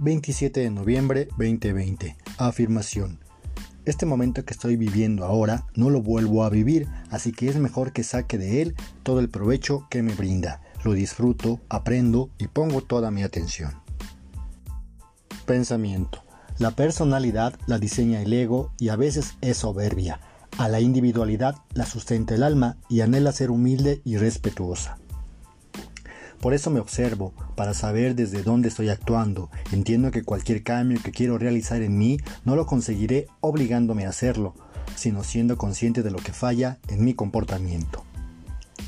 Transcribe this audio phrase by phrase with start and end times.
[0.00, 2.16] 27 de noviembre 2020.
[2.36, 3.18] Afirmación.
[3.84, 7.92] Este momento que estoy viviendo ahora no lo vuelvo a vivir, así que es mejor
[7.92, 10.62] que saque de él todo el provecho que me brinda.
[10.84, 13.72] Lo disfruto, aprendo y pongo toda mi atención.
[15.46, 16.22] Pensamiento.
[16.58, 20.20] La personalidad la diseña el ego y a veces es soberbia.
[20.58, 24.98] A la individualidad la sustenta el alma y anhela ser humilde y respetuosa.
[26.40, 29.50] Por eso me observo, para saber desde dónde estoy actuando.
[29.72, 34.54] Entiendo que cualquier cambio que quiero realizar en mí no lo conseguiré obligándome a hacerlo,
[34.94, 38.04] sino siendo consciente de lo que falla en mi comportamiento.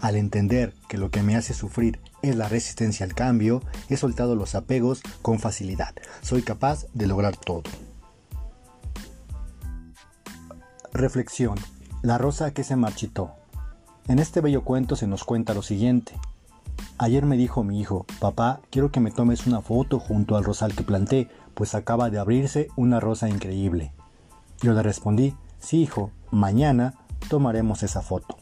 [0.00, 4.36] Al entender que lo que me hace sufrir es la resistencia al cambio, he soltado
[4.36, 5.94] los apegos con facilidad.
[6.22, 7.62] Soy capaz de lograr todo.
[10.92, 11.58] Reflexión.
[12.02, 13.32] La rosa que se marchitó.
[14.08, 16.14] En este bello cuento se nos cuenta lo siguiente.
[17.02, 20.72] Ayer me dijo mi hijo, papá, quiero que me tomes una foto junto al rosal
[20.72, 23.92] que planté, pues acaba de abrirse una rosa increíble.
[24.60, 26.94] Yo le respondí, sí hijo, mañana
[27.28, 28.38] tomaremos esa foto.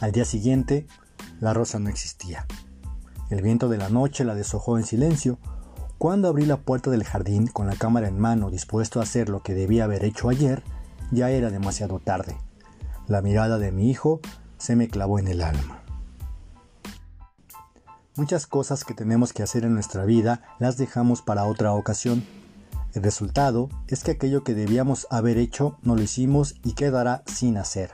[0.00, 0.86] Al día siguiente,
[1.40, 2.44] la rosa no existía.
[3.30, 5.38] El viento de la noche la deshojó en silencio.
[5.96, 9.42] Cuando abrí la puerta del jardín con la cámara en mano dispuesto a hacer lo
[9.42, 10.62] que debía haber hecho ayer,
[11.10, 12.36] ya era demasiado tarde.
[13.06, 14.20] La mirada de mi hijo
[14.58, 15.87] se me clavó en el alma.
[18.18, 22.24] Muchas cosas que tenemos que hacer en nuestra vida las dejamos para otra ocasión.
[22.92, 27.56] El resultado es que aquello que debíamos haber hecho no lo hicimos y quedará sin
[27.56, 27.92] hacer.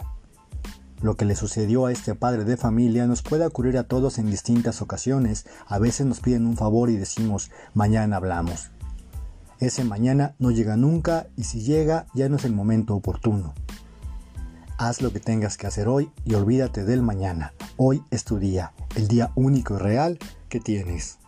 [1.02, 4.30] Lo que le sucedió a este padre de familia nos puede ocurrir a todos en
[4.30, 5.44] distintas ocasiones.
[5.66, 8.70] A veces nos piden un favor y decimos, mañana hablamos.
[9.60, 13.52] Ese mañana no llega nunca y si llega ya no es el momento oportuno.
[14.78, 17.52] Haz lo que tengas que hacer hoy y olvídate del mañana.
[17.76, 21.18] Hoy es tu día, el día único y real que tienes.